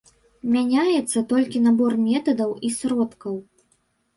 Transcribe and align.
Мяняецца 0.53 1.21
толькі 1.33 1.63
набор 1.67 1.91
метадаў 2.07 2.57
і 2.69 2.73
сродкаў. 2.79 3.35